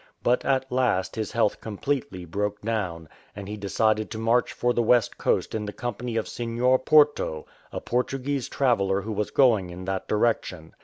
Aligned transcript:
But 0.23 0.43
at 0.43 0.71
last 0.71 1.15
his 1.15 1.33
health 1.33 1.61
completely 1.61 2.25
broke 2.25 2.59
do\ATi, 2.61 3.05
and 3.35 3.47
he 3.47 3.55
decided 3.55 4.09
to 4.09 4.17
march 4.17 4.51
for 4.51 4.73
the 4.73 4.81
west 4.81 5.19
coast 5.19 5.53
in 5.53 5.65
the 5.67 5.71
company 5.73 6.17
of 6.17 6.27
Senhor 6.27 6.79
Porto, 6.79 7.45
a 7.71 7.79
Portuguese 7.79 8.49
traveller 8.49 9.01
who 9.01 9.11
was 9.11 9.29
going 9.29 9.69
in 9.69 9.85
that 9.85 10.07
direction. 10.07 10.73